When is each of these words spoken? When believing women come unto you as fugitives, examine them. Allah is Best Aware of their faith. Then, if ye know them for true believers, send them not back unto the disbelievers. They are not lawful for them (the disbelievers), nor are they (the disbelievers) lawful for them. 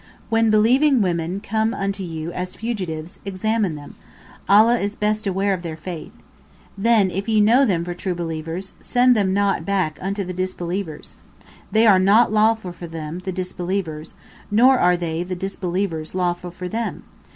When 0.29 0.49
believing 0.49 1.03
women 1.03 1.41
come 1.41 1.75
unto 1.75 2.01
you 2.01 2.31
as 2.31 2.55
fugitives, 2.55 3.19
examine 3.23 3.75
them. 3.75 3.93
Allah 4.49 4.79
is 4.79 4.95
Best 4.95 5.27
Aware 5.27 5.53
of 5.53 5.61
their 5.61 5.77
faith. 5.77 6.11
Then, 6.75 7.11
if 7.11 7.29
ye 7.29 7.39
know 7.39 7.65
them 7.65 7.85
for 7.85 7.93
true 7.93 8.15
believers, 8.15 8.73
send 8.79 9.15
them 9.15 9.31
not 9.31 9.63
back 9.63 9.99
unto 10.01 10.23
the 10.23 10.33
disbelievers. 10.33 11.13
They 11.71 11.85
are 11.85 11.99
not 11.99 12.33
lawful 12.33 12.71
for 12.71 12.87
them 12.87 13.19
(the 13.25 13.31
disbelievers), 13.31 14.15
nor 14.49 14.79
are 14.79 14.97
they 14.97 15.21
(the 15.21 15.35
disbelievers) 15.35 16.15
lawful 16.15 16.49
for 16.49 16.67
them. 16.67 17.03